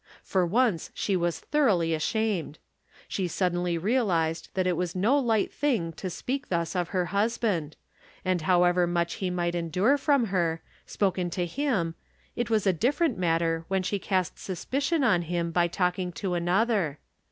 For 0.23 0.47
once 0.47 0.89
she 0.95 1.15
was 1.15 1.39
thoroughly 1.39 1.93
ashamed. 1.93 2.57
She 3.07 3.27
suddenly 3.27 3.77
realized 3.77 4.49
that 4.55 4.65
it 4.65 4.75
was 4.75 4.95
no 4.95 5.15
light 5.19 5.53
thing 5.53 5.91
to 5.93 6.09
speak 6.09 6.47
thus 6.49 6.75
of 6.75 6.87
her 6.89 7.05
husband; 7.13 7.75
and 8.25 8.41
however 8.41 8.87
much 8.87 9.13
he 9.21 9.29
might 9.29 9.53
endure 9.53 9.99
from 9.99 10.25
her, 10.33 10.63
spoken 10.87 11.29
to 11.29 11.45
him, 11.45 11.93
it 12.35 12.49
was 12.49 12.65
a 12.65 12.73
different 12.73 13.19
matter 13.19 13.63
when 13.67 13.83
she 13.83 13.99
cast 13.99 14.39
suspicion 14.39 15.03
on 15.03 15.21
him 15.21 15.51
by 15.51 15.67
talking 15.67 16.11
to 16.13 16.33
another. 16.33 16.97